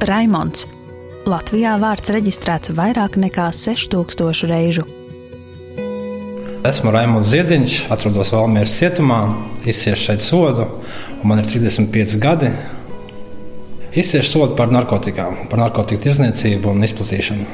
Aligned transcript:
Raimons. 0.00 0.64
Latvijā 1.28 1.74
vārds 1.78 2.10
reģistrēts 2.14 2.72
vairāk 2.74 3.18
nekā 3.20 3.50
6000 3.54 4.48
reižu. 4.50 4.84
Esmu 6.66 6.92
Raimons 6.94 7.28
Ziediņš, 7.30 7.76
atrodos 7.92 8.32
Valmieras 8.34 8.72
cietumā, 8.78 9.18
izciešu 9.66 10.06
šeit 10.06 10.24
sodu, 10.24 10.68
un 11.20 11.28
man 11.28 11.42
ir 11.42 11.50
35 11.50 12.16
gadi. 12.22 12.52
Izciešu 13.92 14.30
sodu 14.30 14.56
par 14.58 14.72
narkotikām, 14.72 15.44
par 15.50 15.60
narkotiku 15.66 16.06
tirzniecību 16.06 16.72
un 16.72 16.86
izplatīšanu. 16.88 17.46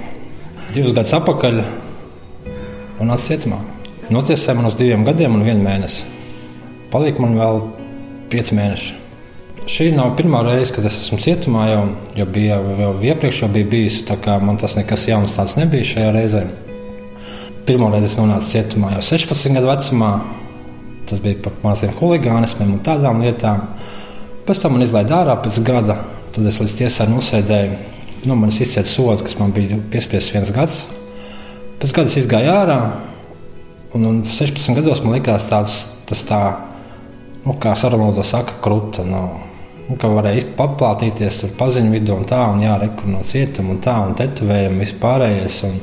Divus 0.77 0.95
gadus 0.95 1.17
atpakaļ 1.19 1.61
un 3.01 3.11
nācu 3.11 3.33
cietumā. 3.33 3.59
Notiesāja 4.13 4.57
man 4.61 4.71
uz 4.71 4.79
diviem 4.79 5.05
gadiem 5.09 5.35
un 5.37 5.45
vienu 5.49 5.65
mēnesi. 5.65 6.07
Palika 6.93 7.25
man 7.25 7.37
vēl 7.41 7.63
pieci 8.33 8.57
mēneši. 8.57 9.08
Šī 9.69 9.91
nav 9.93 10.15
pirmā 10.17 10.39
reize, 10.47 10.73
kad 10.73 10.87
es 10.89 10.95
esmu 10.97 11.19
cietumā, 11.21 11.67
jau, 11.69 11.81
jau 12.17 12.25
bija 12.33 12.57
jau 12.57 12.93
iepriekš, 13.05 13.43
jau 13.43 13.49
bija 13.53 13.67
bijis. 13.69 13.99
Man 14.41 14.57
tas 14.57 14.79
nekas 14.79 15.03
jauns 15.11 15.35
tāds 15.37 15.59
nebija 15.59 15.85
šajā 15.85 16.13
reizē. 16.15 16.41
Pirmā 17.69 17.91
reize 17.93 18.09
es 18.09 18.15
nonācu 18.17 18.49
cietumā 18.49 18.95
jau 18.95 19.03
16 19.11 19.59
gadu 19.59 19.69
vecumā. 19.69 20.13
Tas 21.11 21.21
bija 21.21 21.37
par 21.45 21.59
maziem 21.61 21.93
huligānismiem 21.99 22.71
un 22.79 22.81
tādām 22.87 23.21
lietām. 23.21 23.67
Pēc 24.49 24.63
tam 24.63 24.73
man 24.77 24.87
izlaida 24.87 25.19
ārā 25.19 25.35
pēc 25.45 25.59
gada. 25.67 25.99
Tad 26.33 26.49
es 26.49 26.61
līdz 26.63 26.75
tiesai 26.79 27.09
nosēdēju. 27.13 27.77
Nu, 28.25 28.39
man 28.41 28.49
izcēla 28.49 28.89
sodu, 28.89 29.27
kas 29.27 29.37
man 29.37 29.53
bija 29.53 29.77
piespiests 29.93 30.33
viens 30.33 30.55
gads. 30.57 30.87
Pēc 31.83 31.93
gada 31.93 32.09
es 32.09 32.17
izgāju 32.23 32.55
ārā. 32.55 32.79
Un, 33.93 34.09
un 34.15 34.25
16 34.25 34.81
gados 34.81 35.05
man 35.05 35.19
likās 35.19 35.51
tāds, 35.53 35.77
tas 36.09 36.25
tā, 36.29 36.41
nu, 37.45 37.53
kā 37.61 37.77
sarunāta 37.77 38.25
saka, 38.25 38.57
krūta. 38.65 39.05
Nu, 39.05 39.27
Un, 39.89 39.97
ka 39.97 40.11
varēja 40.13 40.51
paplātīties 40.59 41.41
tur 41.41 41.53
paziņu 41.57 41.95
vidū 41.95 42.19
un 42.19 42.27
tā, 42.29 42.43
un 42.53 42.61
jārekur 42.61 43.09
no 43.09 43.23
cietuma 43.29 43.73
un 43.73 43.79
tā, 43.85 43.95
un 44.05 44.13
tetovējumi 44.19 44.83
vispārējais. 44.85 45.63
Un, 45.71 45.79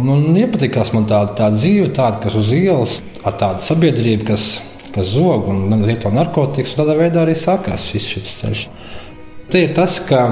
un, 0.00 0.08
un 0.14 0.38
iepatikās 0.40 0.94
man 0.96 1.04
tāda, 1.10 1.34
tāda 1.42 1.58
dzīve, 1.58 1.90
tāda, 1.96 2.16
kas 2.22 2.38
uz 2.40 2.54
ielas, 2.56 2.96
ar 3.20 3.36
tādu 3.42 3.66
sabiedrību, 3.66 4.24
kas, 4.30 4.46
kas 4.94 5.12
zog 5.12 5.50
un 5.52 5.82
lieto 5.84 6.12
narkotikas, 6.14 6.72
un 6.72 6.80
tādā 6.80 6.96
veidā 6.96 7.26
arī 7.26 7.36
sākās 7.36 7.84
viss 7.92 8.14
šis 8.14 8.32
ceļš. 8.40 8.64
Te 9.52 9.66
ir 9.66 9.76
tas, 9.76 9.98
ka 10.08 10.24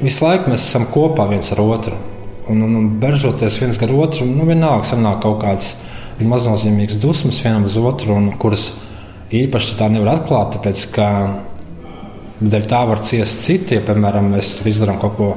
visu 0.00 0.24
laiku 0.24 0.54
mēs 0.54 0.64
esam 0.70 0.88
kopā 0.88 1.28
viens 1.28 1.52
ar 1.52 1.60
otru. 1.66 2.00
Un, 2.48 2.64
un, 2.64 2.74
un 2.80 2.88
beržoties 3.02 3.60
viens 3.60 3.76
ar 3.76 3.92
otru, 3.92 4.24
nu, 4.26 4.48
vienalga 4.48 4.88
sanāk 4.88 5.20
kaut 5.22 5.42
kādas 5.44 5.74
maznozīmīgas 6.22 7.00
dusmas 7.02 7.44
vienam 7.44 7.68
uz 7.68 7.76
otru, 7.76 8.16
un, 8.16 8.32
kuras 8.40 8.70
īpaši 9.32 9.76
tā 9.78 9.88
nevar 9.92 10.16
atklāt, 10.16 10.56
tāpēc 10.56 10.84
ka 10.94 11.08
Dēļ 12.42 12.64
tā 12.66 12.80
var 12.88 13.02
ciest 13.06 13.44
citi. 13.44 13.76
Ja, 13.76 13.84
piemēram, 13.86 14.32
mēs 14.34 14.56
izdarām 14.66 14.98
kaut 15.02 15.14
ko 15.18 15.28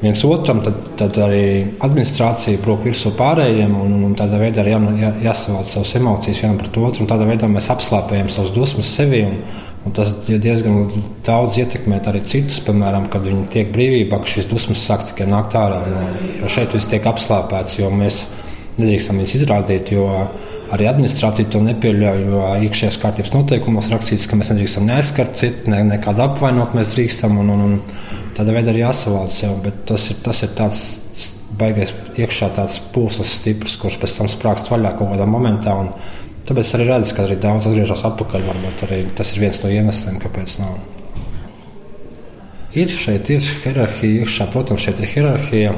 viens 0.00 0.22
otram, 0.24 0.62
tad, 0.64 0.78
tad 1.00 1.18
arī 1.24 1.44
administrācija 1.84 2.60
brūk 2.62 2.86
virsū 2.88 3.12
pārējiem. 3.18 3.74
Un, 3.84 3.98
un 4.08 4.16
tādā 4.18 4.40
veidā 4.40 4.62
arī 4.62 4.72
jā, 4.72 4.80
jā, 5.02 5.10
jāsavalc 5.28 5.72
savas 5.72 5.94
emocijas 6.00 6.42
vienam 6.44 6.58
pret 6.60 6.80
otru. 6.80 7.08
Tādā 7.10 7.28
veidā 7.28 7.50
mēs 7.52 7.70
apslāpējam 7.74 8.30
savas 8.32 8.54
dusmas 8.56 8.92
sevi. 8.96 9.24
Un, 9.28 9.36
un 9.84 9.96
tas 9.96 10.14
diezgan 10.28 10.86
daudz 11.26 11.60
ietekmē 11.60 12.00
arī 12.12 12.24
citus. 12.30 12.62
Piemēram, 12.64 13.10
kad 13.12 13.26
viņi 13.26 13.44
tiek 13.52 13.74
brīvībā, 13.74 14.22
ka 14.22 14.34
šīs 14.36 14.48
dusmas 14.52 14.86
sāk 14.88 15.04
tikai 15.10 15.28
nākt 15.28 15.58
ārā. 15.60 15.82
Jo 16.40 16.52
šeit 16.56 16.76
viss 16.76 16.88
tiek 16.88 17.04
apslāpēts, 17.12 17.78
jo 17.82 17.92
mēs 17.92 18.24
nedrīkstam 18.78 19.20
viņus 19.20 19.38
izrādīt. 19.42 19.92
Jo, 19.94 20.08
Arī 20.74 20.88
administrācija 20.90 21.50
to 21.54 21.60
nepieļauj, 21.62 22.22
jo 22.26 22.46
iekšējās 22.66 22.96
kārtības 23.02 23.30
noteikumos 23.34 23.90
rakstīts, 23.92 24.24
ka 24.26 24.38
mēs 24.38 24.50
nedrīkstam 24.50 24.88
neaizskart 24.88 25.36
citu, 25.38 25.70
ne, 25.70 25.84
nekādu 25.86 26.24
apvainot 26.24 26.74
mēs 26.74 26.90
drīkstam. 26.96 27.36
Un, 27.42 27.52
un, 27.54 27.62
un 27.68 28.32
tādā 28.34 28.56
veidā 28.56 28.72
arī 28.72 28.82
jāsavalda 28.82 29.30
sev. 29.30 29.54
Bet 29.62 29.84
tas 29.90 30.08
ir, 30.10 30.18
tas 30.24 30.42
ir 30.42 30.54
tāds 30.58 30.82
baigais 31.58 31.94
iekšā 32.18 32.50
tāds 32.56 32.80
pūslis 32.94 33.36
stiprs, 33.38 33.76
kurš 33.78 34.00
pēc 34.02 34.16
tam 34.18 34.30
sprāgst 34.32 34.72
vaļā 34.72 34.96
kaut 34.98 35.12
kādā 35.12 35.28
momentā. 35.30 35.76
Un, 35.78 35.92
tāpēc 36.48 36.74
arī 36.74 36.88
redz, 36.90 37.14
ka 37.14 37.28
arī 37.28 37.38
daudz 37.44 37.70
atgriežas 37.70 38.02
atpakaļ. 38.10 38.48
Varbūt 38.50 38.86
arī 38.88 39.00
tas 39.14 39.30
ir 39.34 39.44
viens 39.44 39.60
no 39.62 39.70
iemesliem, 39.70 40.18
kāpēc 40.24 40.58
nav. 40.64 40.78
Ir 42.74 42.90
šeit 42.90 43.30
ir 43.30 43.44
hierarhija, 43.62 44.24
iekšā, 44.24 44.48
protams, 44.50 44.82
šeit 44.82 44.98
ir 44.98 45.12
hierarhija. 45.12 45.76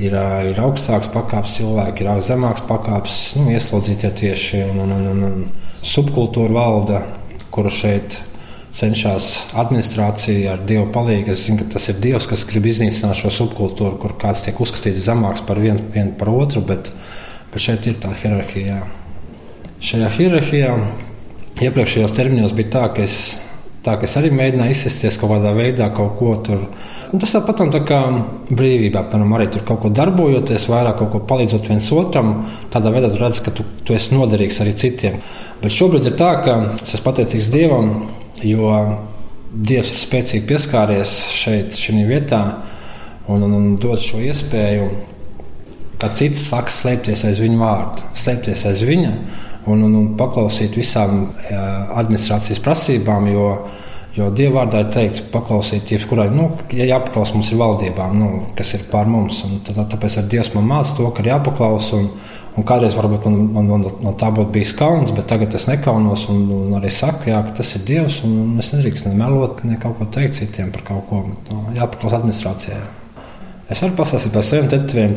Ir, 0.00 0.14
ir 0.48 0.60
augstāks 0.64 1.10
pakāpes 1.12 1.58
cilvēki, 1.58 2.06
ir 2.06 2.20
zemāks 2.24 2.62
pakāpes 2.64 3.16
nu, 3.36 3.50
ieslodzītie 3.52 4.08
tieši 4.22 4.62
un, 4.70 4.78
un, 4.86 4.92
un, 4.96 5.24
un 5.26 5.42
subkultūra 5.84 6.54
valda, 6.56 7.02
kuru 7.52 7.68
šeit 7.68 8.16
cenšas 8.72 9.26
administrācija 9.60 10.54
ar 10.54 10.64
dievu 10.64 10.86
palīdzību. 10.94 11.34
Es 11.34 11.44
zinu, 11.44 11.60
ka 11.60 11.74
tas 11.76 11.90
ir 11.92 12.00
dievs, 12.00 12.26
kas 12.30 12.46
grib 12.48 12.70
iznīcināt 12.70 13.20
šo 13.20 13.34
subkultūru, 13.36 13.98
kur 14.00 14.16
kāds 14.20 14.40
tiek 14.46 14.56
uzskatīts 14.64 15.04
zemāks 15.04 15.44
par 15.44 15.60
vienu, 15.60 15.84
vienu 15.92 16.16
par 16.16 16.32
otru, 16.32 16.64
bet, 16.72 16.88
bet 17.52 17.66
šeit 17.66 17.90
ir 17.90 18.00
tāda 18.00 18.16
hierarhija. 18.22 18.80
Šajā 19.82 20.08
hierarhijā 20.16 20.72
iepriekšējos 21.68 22.16
terminos 22.16 22.56
bija 22.56 22.78
tā, 22.78 22.88
ka 22.96 23.04
es 23.04 23.18
Tā 23.82 23.96
ka 23.98 24.06
es 24.06 24.12
arī 24.14 24.28
mēģināju 24.30 24.74
izsisties 24.76 25.16
kaut 25.18 25.32
kādā 25.32 25.50
veidā, 25.56 25.88
kaut 25.94 26.12
ko 26.20 26.36
tur. 26.46 26.60
Un 27.10 27.22
tas 27.22 27.32
tāpat 27.34 27.64
tā 27.74 27.80
kā 27.82 27.98
brīvībā, 28.46 29.02
piemēram, 29.10 29.34
arī 29.34 29.48
tur 29.50 29.64
kaut 29.66 29.80
ko 29.82 29.90
darbojoties, 29.90 30.68
vairāk 30.70 31.00
kaut 31.00 31.10
ko 31.10 31.20
palīdzot 31.32 31.66
viens 31.66 31.88
otram. 31.96 32.30
Tādā 32.70 32.92
veidā 32.94 33.10
tu 33.10 33.18
redz, 33.18 33.40
ka 33.42 33.50
tu, 33.50 33.66
tu 33.82 33.96
esi 33.98 34.14
noderīgs 34.14 34.62
arī 34.62 34.76
citiem. 34.78 35.18
Bet 35.64 35.74
šobrīd 35.74 36.06
ir 36.12 36.14
tā, 36.20 36.30
ka 36.46 36.56
es 36.76 36.94
esmu 36.94 37.08
pateicīgs 37.08 37.50
Dievam, 37.50 37.90
jo 38.46 38.70
Dievs 39.52 39.90
ir 39.92 40.00
spēcīgi 40.00 40.46
pieskāries 40.48 41.10
šeit, 41.34 41.74
šajā 41.76 42.06
vietā, 42.08 42.42
un, 43.26 43.42
un, 43.42 43.56
un 43.58 43.66
dod 43.82 44.00
šo 44.00 44.22
iespēju, 44.22 44.86
ka 46.00 46.14
cits 46.16 46.46
sāks 46.48 46.78
slēpties 46.84 47.26
aiz 47.28 47.42
viņa 47.42 47.58
vārda, 47.60 48.06
slēpties 48.16 48.64
aiz 48.70 48.86
viņa 48.86 49.10
un, 49.66 49.86
un, 49.86 49.94
un 49.94 50.10
paklausīt 50.18 50.76
visām 50.78 51.24
administrācijas 51.52 52.60
prasībām. 52.62 53.28
Jo, 53.32 53.46
jo 54.16 54.28
Dieva 54.34 54.60
vārdā 54.60 54.82
ir 54.84 54.92
teikts, 54.92 55.24
paklausīt, 55.32 55.94
jebkurai, 55.94 56.28
nu, 56.34 56.50
ja 56.76 56.88
jāpaklaus 56.90 57.32
mums 57.36 57.52
ir 57.52 57.60
valdībām, 57.62 58.14
nu, 58.18 58.30
kas 58.58 58.74
ir 58.76 58.86
pār 58.92 59.10
mums. 59.10 59.42
Tad, 59.66 59.82
tāpēc 59.94 60.18
ar 60.20 60.30
Dievs 60.32 60.52
man 60.56 60.68
māca 60.68 60.96
to, 60.98 61.08
ka 61.14 61.24
ir 61.24 61.32
jāpaklaus. 61.32 61.92
Un, 61.98 62.08
un 62.52 62.66
kādreiz 62.68 62.96
varbūt 62.98 63.28
man, 63.28 63.38
man, 63.54 63.70
man 63.70 63.86
no 64.04 64.14
tā 64.20 64.28
būtu 64.34 64.52
bijis 64.52 64.74
kauns, 64.76 65.14
bet 65.16 65.30
tagad 65.30 65.54
es 65.56 65.64
nekaunos 65.70 66.26
un, 66.32 66.42
un 66.52 66.74
arī 66.80 66.90
saku, 66.92 67.30
jā, 67.32 67.38
ka 67.46 67.56
tas 67.62 67.76
ir 67.78 67.86
Dievs. 67.88 68.20
Un 68.28 68.60
es 68.60 68.72
nedrīkst 68.74 69.08
ne 69.08 69.14
melot, 69.16 69.64
ne 69.68 69.78
kaut 69.80 69.96
ko 70.00 70.10
teikt 70.12 70.42
citiem 70.42 70.74
par 70.74 70.84
kaut 70.90 71.08
ko. 71.08 71.22
Bet, 71.30 71.54
nu, 71.54 71.64
jāpaklaus 71.78 72.18
administrācijai. 72.20 72.82
Es 73.72 73.80
varu 73.80 73.96
pastāstīt 73.96 74.34
par 74.34 74.44
saviem 74.44 74.68
tetoviem. 74.68 75.16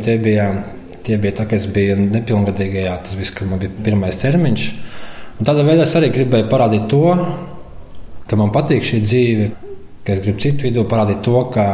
Tie 1.06 1.18
bija 1.22 1.36
tā, 1.38 1.46
ka 1.50 1.58
es 1.58 1.68
biju 1.70 1.98
nepilngadīgajā, 2.02 2.96
tas 3.06 3.18
bija, 3.20 3.34
kad 3.38 3.50
man 3.50 3.62
bija 3.62 3.84
pirmais 3.86 4.18
termiņš. 4.22 4.70
Un 5.36 5.48
tādā 5.48 5.66
veidā 5.68 5.84
es 5.86 5.94
arī 6.00 6.10
gribēju 6.16 6.48
parādīt 6.50 6.88
to, 6.90 7.04
ka 8.26 8.40
man 8.40 8.54
patīk 8.56 8.86
šī 8.88 9.02
dzīve, 9.04 9.50
ka 10.06 10.16
es 10.16 10.24
gribu 10.24 10.42
citu 10.42 10.70
vidū 10.70 10.86
parādīt 10.90 11.22
to, 11.26 11.44
ka, 11.54 11.68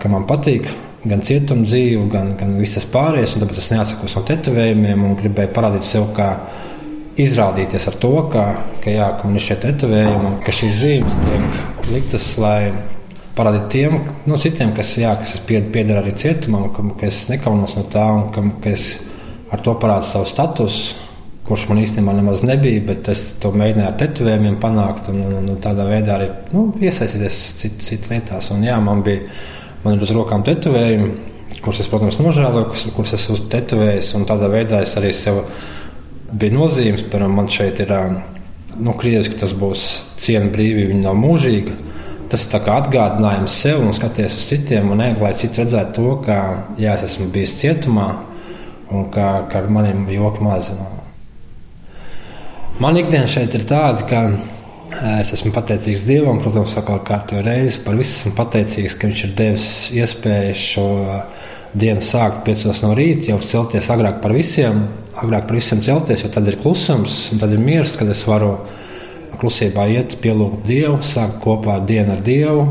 ka 0.00 0.10
man 0.12 0.26
patīk 0.28 0.68
gan 1.08 1.22
cietuma 1.24 1.64
dzīve, 1.64 2.08
gan, 2.12 2.34
gan 2.36 2.56
visas 2.60 2.86
pārējās. 2.90 3.36
Tāpēc 3.38 3.62
es 3.62 3.70
neatsakos 3.72 4.18
no 4.18 4.24
tetovējumiem 4.28 5.06
un 5.06 5.16
gribēju 5.20 5.54
parādīt 5.56 5.86
sev, 5.86 6.10
kā 6.16 6.32
izrādīties 7.18 7.88
ar 7.90 7.98
to, 8.02 8.12
ka, 8.32 8.44
ka, 8.82 8.92
jā, 8.92 9.08
ka 9.18 9.26
man 9.26 9.38
ir 9.38 9.46
šie 9.46 9.58
tetovējumi, 9.64 10.36
ka 10.44 10.54
šīs 10.54 10.78
zīmes 10.82 11.18
tiek 11.24 11.90
liktas, 11.94 12.28
lai 12.42 12.60
parādīt 13.38 13.68
tiem 13.72 13.98
nu, 14.26 14.38
citiem, 14.42 14.74
kas, 14.76 14.96
jā, 15.00 15.14
kas 15.20 15.38
pieder 15.46 16.00
arī 16.00 16.14
cietumam, 16.18 16.68
ka, 16.74 16.84
ka 17.00 17.06
es 17.08 17.26
nekaunos 17.30 17.76
no 17.78 17.86
tā 17.90 18.04
un 18.16 18.26
ka, 18.34 18.44
ka 18.64 18.72
es 18.74 18.88
ar 19.54 19.62
to 19.64 19.74
parādu 19.80 20.08
savu 20.08 20.28
statusu. 20.28 21.04
Kurš 21.48 21.62
man 21.70 21.78
īstenībā 21.80 22.12
nemaz 22.12 22.42
nebija, 22.44 22.82
bet 22.84 23.08
es 23.08 23.22
to 23.40 23.48
mēģināju 23.56 23.88
ar 23.88 23.94
tetovējumiem 24.02 24.58
panākt 24.60 25.06
un, 25.08 25.22
un, 25.24 25.46
un 25.54 25.60
tādā 25.64 25.86
veidā 25.88 26.18
arī 26.18 26.26
nu, 26.52 26.66
iesaistīties 26.76 27.38
citās 27.62 27.88
cit 27.88 28.10
lietās. 28.12 28.50
Un, 28.52 28.66
jā, 28.68 28.76
man 28.84 29.00
bija 29.06 29.22
man 29.84 29.96
uz 30.04 30.12
rokām 30.12 30.44
tetovējumi, 30.44 31.08
kurus 31.62 31.80
es, 31.80 31.88
protams, 31.88 32.18
nožēloju, 32.20 32.68
kurus, 32.68 32.84
kurus 32.98 33.14
es 33.16 33.24
esmu 33.24 33.48
tetovējis. 33.54 34.12
Tādā 34.28 34.50
veidā 34.52 34.82
es 34.84 34.92
arī 35.00 35.14
sev 35.16 35.40
biju 36.28 36.58
nozīmes. 36.58 37.06
Piemēram, 37.08 37.40
man 37.40 37.48
šeit 37.52 37.80
ir 37.80 37.94
nu, 38.76 38.92
krieviski, 38.98 39.40
tas 39.40 39.56
būs 39.56 39.88
ciena 40.20 40.52
brīvība, 40.52 40.92
viņa 40.92 41.06
nav 41.06 41.16
mūžīga. 41.22 41.76
Tas 42.28 42.44
ir 42.44 42.70
atgādinājums 42.72 43.54
sev 43.62 43.80
un 43.80 43.94
skaties 43.96 44.34
uz 44.36 44.44
citiem, 44.50 44.90
un 44.92 45.00
ne, 45.00 45.12
lai 45.16 45.32
citi 45.38 45.62
redzētu 45.62 45.94
to, 45.96 46.10
ka 46.26 46.38
jā, 46.76 46.92
es 46.92 47.06
esmu 47.06 47.30
bijis 47.32 47.56
cietumā 47.60 48.08
un 48.92 49.08
ka, 49.12 49.48
ka 49.48 49.62
ar 49.62 49.70
maniem 49.72 50.04
joki 50.12 50.44
maz. 50.44 50.70
Man 52.78 53.00
ikdiena 53.00 53.28
šeit 53.30 53.56
ir 53.56 53.64
tāda, 53.68 54.04
ka 54.08 54.22
es 55.18 55.32
esmu 55.34 55.52
pateicīgs 55.56 56.04
Dievam, 56.08 56.40
protams, 56.42 56.76
kā 56.84 56.98
kārtīgi 57.08 57.44
reizi 57.46 57.80
par 57.84 57.96
visu 57.98 58.14
esmu 58.14 58.34
pateicīgs, 58.36 58.96
ka 58.96 59.08
Viņš 59.08 59.24
ir 59.24 59.34
devis 59.38 59.68
iespēju 59.96 60.54
šo 60.56 60.88
dienu 61.78 62.04
sākt 62.04 62.44
piecos 62.46 62.82
no 62.84 62.94
rīta, 62.96 63.32
jau 63.32 63.38
celties 63.42 63.90
agrāk 63.92 64.20
par 64.22 64.32
visiem, 64.36 64.84
agrāk 65.16 65.48
par 65.48 65.58
visiem 65.58 65.82
celties, 65.84 66.24
jo 66.24 66.30
tad 66.32 66.48
ir 66.48 66.60
klusums 66.60 67.28
un 67.32 67.42
tad 67.42 67.52
ir 67.52 67.60
miers, 67.62 67.96
kad 67.98 68.08
es 68.08 68.22
varu 68.28 68.54
klusībā 69.40 69.86
iet, 69.92 70.18
pielūgt 70.22 70.66
Dievu, 70.68 70.98
sākt 71.06 71.38
kopā 71.44 71.78
dienu 71.86 72.16
ar 72.16 72.22
Dievu. 72.24 72.64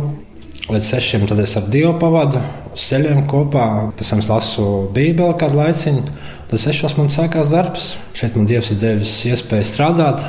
līdz 0.68 0.84
sešiem, 0.84 1.28
tad 1.28 1.40
es 1.40 1.56
ar 1.56 1.69
Dievu 1.72 1.94
pavadu 2.00 2.42
uz 2.74 2.84
ceļiem 2.90 3.24
kopā. 3.30 3.92
Pēc 3.98 4.10
tam 4.12 4.24
lasu 4.28 4.66
Bībeli 4.94 5.38
kādu 5.40 5.62
laiciņu. 5.62 6.04
Tad 6.52 6.60
sešos 6.60 6.98
man 6.98 7.08
sākās 7.14 7.48
darbs. 7.52 7.98
Šeit 8.14 8.36
man 8.36 8.46
Dievs 8.50 8.72
ir 8.72 8.81
devis 8.81 9.14
iespēju 9.30 9.68
strādāt 9.68 10.28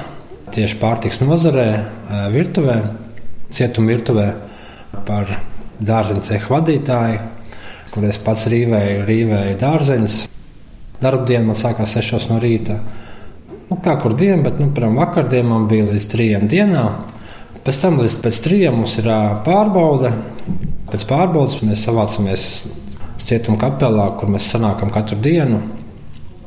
tieši 0.54 0.78
pārtiks 0.80 1.20
nozarē, 1.20 1.66
virtuvē, 2.32 2.78
cietuma 3.52 3.92
virtuvē 3.92 4.28
par 5.06 5.28
dārzeņu 5.78 6.24
cehu 6.26 6.54
vadītāju, 6.54 7.20
kur 7.92 8.06
es 8.08 8.18
pats 8.22 8.46
rīvēju, 8.52 9.04
rīvēju 9.08 9.58
dārzeņus. 9.60 10.18
Darba 11.02 11.28
diena 11.28 11.50
man 11.50 11.58
sākās 11.58 11.94
sešos 11.94 12.28
no 12.30 12.40
rīta. 12.42 12.78
Nu, 13.68 13.76
kā 13.84 13.98
kur 14.00 14.14
diena, 14.16 14.40
bet 14.46 14.60
nu, 14.62 14.70
piemēram, 14.72 14.96
vakardien 14.96 15.48
man 15.48 15.66
bija 15.68 15.90
līdz 15.90 16.04
trijiem 16.08 16.46
dienām. 16.48 17.02
Pēc 17.66 17.82
tam 17.82 17.98
līdz 18.00 18.14
pēc 18.24 18.38
trijiem 18.46 18.78
mums 18.80 18.94
ir 19.00 19.10
pārbaude. 19.44 20.14
Pēc 20.88 21.04
pārbaudes 21.10 21.58
mēs 21.68 21.82
savācamies 21.84 22.44
cietuma 23.28 23.60
kapelā, 23.60 24.06
kur 24.16 24.32
mēs 24.32 24.48
sanākam 24.54 24.92
katru 24.94 25.18
dienu. 25.20 25.60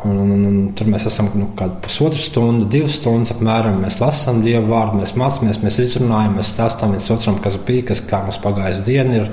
Un, 0.02 0.18
un, 0.18 0.32
un, 0.34 0.56
tur 0.74 0.88
mēs 0.90 1.06
esam 1.06 1.28
nu, 1.38 1.52
pusotru 1.54 2.18
stundu, 2.18 2.66
divas 2.74 2.98
stundas 2.98 3.36
apmēram. 3.36 3.78
Mēs 3.84 4.00
lasām 4.02 4.42
dievu 4.42 4.72
vārdu, 4.72 5.04
mēs 5.04 5.14
mācāmies, 5.14 5.62
mēs 5.62 5.78
izrunājam, 5.84 6.40
mēs 6.40 6.50
stāstām 6.56 6.96
viens 6.96 7.12
otram, 7.14 7.38
kas 7.44 7.60
bija, 7.68 7.86
kas, 7.92 8.02
kā 8.10 8.24
mums 8.26 8.42
pagājis 8.42 8.82
diena, 8.88 9.22
ir, 9.22 9.30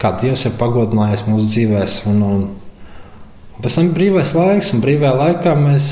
kā 0.00 0.12
Dievs 0.20 0.44
ir 0.44 0.60
pagodinājis 0.60 1.24
mūsu 1.24 1.48
dzīvēm. 1.54 1.96
Un, 2.12 2.20
un, 2.28 2.44
un 3.56 3.64
pēc 3.64 3.80
tam 3.80 3.88
ir 3.88 3.96
brīvais 3.96 4.36
laiks, 4.36 4.74
un 4.76 4.84
brīvajā 4.84 5.16
laikā 5.24 5.56
mēs 5.56 5.90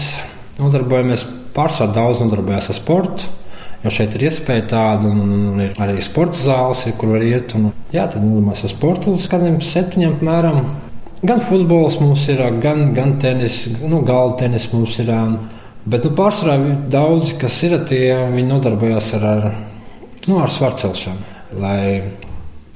nodarbojamies 0.60 1.24
pārsvarā 1.58 1.93
daudz 1.99 2.22
nodarbojamies 2.22 2.70
ar 2.70 2.78
sportu. 2.78 3.28
Jo 3.84 3.93
šeit 3.94 4.16
ir 4.19 4.25
iespēja 4.26 4.64
tāda, 4.72 5.10
un, 5.10 5.60
ir 5.62 5.76
arī 5.82 6.00
sporta 6.02 6.38
zāles, 6.38 6.82
kur 6.99 7.12
var 7.14 7.22
iet. 7.22 7.55
Un, 7.55 7.70
jā, 7.94 8.08
tad 8.10 8.25
nodomās 8.25 8.64
ar 8.66 8.72
sporta 8.72 9.12
līdz 9.12 9.26
kādiem 9.31 9.60
septiņiem 9.62 10.16
apmēram. 10.16 10.62
Gan 11.22 11.43
futbols 11.43 11.99
mums 12.02 12.25
ir, 12.31 12.43
gan, 12.62 12.93
gan 12.94 13.16
tenis, 13.22 13.64
nu, 13.82 14.02
galda 14.06 14.44
tenis 14.44 14.69
mums 14.72 14.99
ir. 15.02 15.12
Bet 15.88 16.05
nu, 16.06 16.12
pārsvarā 16.19 16.58
daudzi, 16.90 17.37
kas 17.40 17.58
ir 17.66 17.78
tie, 17.90 18.02
viņi 18.34 18.49
nodarbojas 18.50 19.12
ar, 19.19 19.28
ar, 19.31 19.46
nu, 20.26 20.40
ar 20.43 20.52
svarcelšanu. 20.52 21.37
Lai 21.62 22.02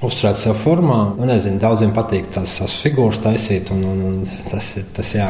uzturētu 0.03 0.43
sevi 0.43 0.59
formā, 0.63 0.97
nu, 1.17 1.27
nezinu, 1.29 1.59
daudziem 1.61 1.93
patīk 1.95 2.31
tās, 2.33 2.57
tās 2.59 2.75
figūras 2.83 3.21
taisīt, 3.23 3.71
un, 3.75 3.83
un, 3.91 4.01
un 4.09 4.49
tas 4.51 4.71
ir 4.79 4.87
tas 4.95 5.13
jā. 5.15 5.29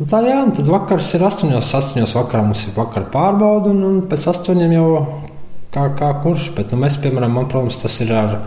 Nu, 0.00 0.06
tā 0.08 0.22
jā, 0.24 0.38
tad 0.56 0.64
vakars 0.64 1.10
ir 1.12 1.26
8. 1.26 1.50
8. 1.60 2.06
vakarā 2.16 2.40
mums 2.46 2.62
ir 2.64 2.72
vakar 2.72 3.04
pārbauda, 3.12 3.68
un, 3.68 3.82
un 3.84 3.96
pēc 4.08 4.30
8. 4.30 4.62
jau 4.72 4.86
kā, 5.74 5.82
kā 5.98 6.08
kurš. 6.22 6.46
Bet, 6.56 6.70
nu, 6.72 6.78
mēs, 6.80 6.96
piemēram, 7.02 7.34
man, 7.36 7.48
protams, 7.52 7.76
tas 7.82 7.98
ir 8.00 8.14
ar, 8.16 8.38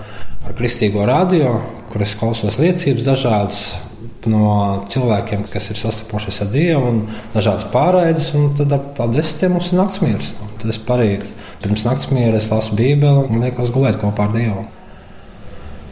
ar 0.42 0.56
kristīgo 0.58 1.06
radio, 1.06 1.60
kur 1.92 2.02
es 2.02 2.16
klausos 2.18 2.58
liecības 2.58 3.06
dažādas 3.06 3.60
no 4.26 4.48
cilvēkiem, 4.90 5.44
kas 5.54 5.70
ir 5.70 5.78
sastapušies 5.78 6.42
ar 6.42 6.50
Dievu, 6.56 6.90
un 6.90 7.00
dažādas 7.36 7.68
pārraides. 7.70 8.32
Un 8.40 8.50
tad 8.58 8.74
ap, 8.74 8.90
ap 9.06 9.14
desmitiem 9.14 9.54
mums 9.54 9.70
ir 9.70 9.78
naktsmieris. 9.78 10.34
Tad 10.58 10.74
es 10.74 10.82
parīju 10.90 11.22
pirms 11.62 11.86
naktsmiera, 11.86 12.42
es 12.42 12.50
lasu 12.50 12.74
Bībeli 12.80 13.28
un 13.28 13.46
liekos 13.46 13.70
gulēt 13.76 14.02
kopā 14.02 14.26
ar 14.26 14.34
Dievu. 14.34 14.66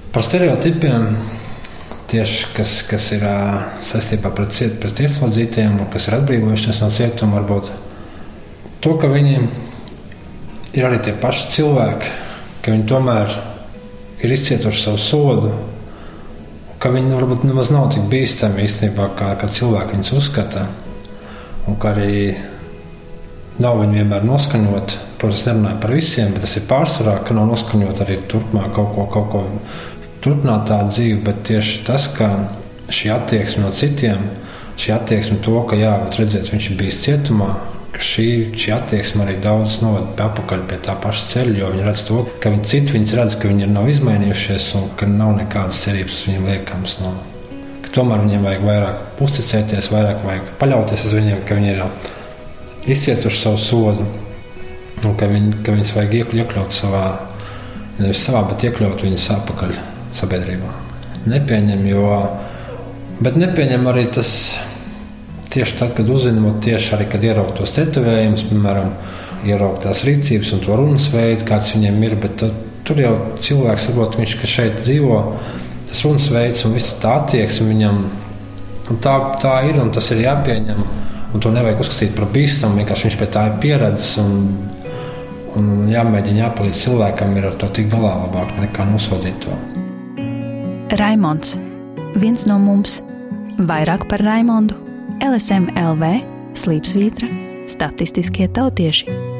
Par 0.09 0.25
stereotipiem 0.25 1.11
tieši 2.11 2.51
kas, 2.55 2.73
kas 2.87 3.07
ir 3.15 3.23
saistībā 3.83 4.33
pret, 4.35 4.51
ciet, 4.55 4.77
pret 4.83 4.99
ieslodzītiem, 5.05 5.79
kas 5.93 6.09
ir 6.09 6.17
atbrīvojušies 6.19 6.81
no 6.83 6.91
cietuma, 6.93 7.39
varbūt 7.39 7.71
to, 8.83 8.95
ka 8.99 9.09
viņi 9.11 9.35
ir 10.77 10.87
arī 10.87 11.01
tie 11.05 11.15
paši 11.17 11.49
cilvēki, 11.55 12.13
ka 12.61 12.75
viņi 12.75 12.87
tomēr 12.91 13.35
ir 14.21 14.35
izcietuši 14.35 14.83
savu 14.85 15.01
sodu, 15.01 15.51
ka 16.81 16.91
viņi 16.93 17.13
varbūt 17.15 17.45
nemaz 17.45 17.71
nav 17.73 17.91
tik 17.93 18.07
bīstami 18.11 18.65
īstenībā, 18.65 19.11
kā, 19.17 19.33
kā 19.39 19.49
cilvēki 19.51 19.97
viņus 19.97 20.15
uzskata, 20.17 20.65
un 21.69 21.77
ka 21.81 21.93
arī 21.93 22.35
nav 23.61 23.81
viņi 23.81 24.01
vienmēr 24.01 24.25
noskaņoti. 24.25 25.07
Protams, 25.21 25.45
nerunāju 25.45 25.79
par 25.83 25.93
visiem, 25.93 26.31
bet 26.33 26.47
tas 26.47 26.55
ir 26.57 26.65
pārsvarā, 26.69 27.19
ka 27.25 27.35
nav 27.37 27.45
noskaņot 27.51 28.01
arī 28.01 28.17
turpmāk 28.31 28.71
kaut 28.73 28.95
ko, 28.95 29.05
kaut 29.13 29.27
ko 29.29 29.43
turpināt 30.21 30.67
tādu 30.69 30.93
dzīvi, 30.95 31.19
bet 31.25 31.43
tieši 31.49 31.81
tas, 31.87 32.07
ka 32.15 32.29
šī 32.91 33.11
attieksme 33.15 33.65
no 33.65 33.73
citiem, 33.75 34.23
šī 34.81 34.93
attieksme 34.95 35.39
to, 35.45 35.57
ka 35.69 35.79
jā, 35.79 35.95
redziet, 36.17 36.51
viņš 36.53 36.69
ir 36.71 36.77
bijis 36.79 36.99
cietumā, 37.05 37.49
ka 37.91 38.03
šī, 38.05 38.27
šī 38.57 38.73
attieksme 38.75 39.25
arī 39.25 39.37
daudz 39.43 39.79
novada 39.83 40.13
pie 40.15 40.25
apakaļ 40.27 40.63
pie 40.69 40.79
tā 40.85 40.95
paša 41.01 41.27
ceļa, 41.33 41.57
jo 41.59 41.73
viņi 41.73 41.87
redz 41.87 42.05
to, 42.07 42.23
ka 42.43 42.53
viņi 42.53 42.71
citi 42.73 42.97
viņus 42.97 43.17
redz, 43.19 43.37
ka 43.41 43.51
viņi 43.51 43.69
nav 43.71 43.89
izmainījušies 43.91 44.71
un 44.79 44.89
ka 44.99 45.09
nav 45.09 45.35
nekādas 45.39 45.81
cerības 45.85 46.19
uz 46.21 46.29
viņiem 46.29 46.49
liekams. 46.51 46.97
No, 47.03 47.13
tomēr 47.91 48.25
viņiem 48.25 48.47
vajag 48.47 48.67
vairāk 48.67 49.23
uzticēties, 49.25 49.91
vairāk 49.91 50.25
vajag 50.27 50.51
paļauties 50.61 51.07
uz 51.09 51.15
viņiem, 51.17 51.45
ka 51.47 51.57
viņi 51.59 51.73
ir 51.73 51.85
izcietuši 52.91 53.41
savu 53.41 53.61
sodu 53.61 54.05
un 55.01 55.17
ka, 55.17 55.27
viņi, 55.27 55.57
ka 55.65 55.73
viņus 55.75 55.95
vajag 55.97 56.19
iekļaut 56.21 56.77
savā, 56.77 57.05
nevis 57.99 58.21
savā, 58.21 58.45
bet 58.51 58.69
iekļaut 58.69 59.03
viņus 59.07 59.31
atpakaļ 59.35 59.81
sabiedrībā. 60.17 60.73
Nepieņem, 61.31 61.85
jo, 61.91 62.05
bet 63.21 63.37
nepieņem 63.37 63.89
arī 63.91 64.07
tas 64.13 64.31
tieši 65.51 65.77
tad, 65.79 65.95
kad 65.97 66.09
uzzinām, 66.09 66.61
tieši 66.63 66.95
arī 66.95 67.07
kad 67.11 67.23
ieraug 67.25 67.51
tos 67.57 67.73
tetovējumus, 67.75 68.47
piemēram, 68.49 68.93
ieraug 69.47 69.79
tās 69.83 70.05
rīcības 70.07 70.53
un 70.55 70.63
to 70.63 70.77
runas 70.79 71.09
veidu, 71.13 71.45
kāds 71.47 71.73
viņiem 71.75 71.99
ir. 72.07 72.17
Bet 72.23 72.37
tad, 72.43 72.57
tur 72.87 73.01
jau 73.01 73.13
cilvēks 73.43 73.89
saprot, 73.89 74.17
viņš 74.19 74.35
šeit 74.49 74.81
dzīvo, 74.85 75.21
tas 75.89 76.03
runas 76.05 76.29
veids 76.33 76.65
un 76.67 76.75
viss 76.77 76.97
tā 77.01 77.17
attieksme 77.21 77.71
viņam. 77.71 78.03
Tā, 78.91 79.13
tā 79.39 79.53
ir 79.69 79.79
un 79.79 79.91
tas 79.95 80.09
ir 80.11 80.25
jāpieņem. 80.25 80.81
Un 81.31 81.43
to 81.43 81.51
nevajag 81.53 81.79
uzskatīt 81.79 82.15
par 82.17 82.27
bīstamu. 82.33 82.81
Vienkārši 82.81 83.07
viņš 83.07 83.19
pie 83.21 83.27
tā 83.31 83.45
ir 83.47 83.59
pieredzējis. 83.63 84.09
Un, 84.19 84.33
un 85.59 85.69
jāmēģina 85.91 86.45
jāpalīdz 86.45 86.81
cilvēkam 86.87 87.37
ar 87.43 87.53
to 87.61 87.71
tik 87.77 87.87
galā 87.93 88.17
labāk 88.25 88.57
nekā 88.59 88.89
nosodīt 88.91 89.39
to. 89.45 89.61
Raimons, 90.99 91.53
viens 92.19 92.41
no 92.49 92.57
mums, 92.59 92.97
vairāk 93.63 94.03
par 94.11 94.19
Raimondu, 94.25 94.75
LSM 95.23 95.69
LV, 95.79 96.09
Slīpsvītra, 96.59 97.29
statistiskie 97.71 98.49
tautieši. 98.51 99.30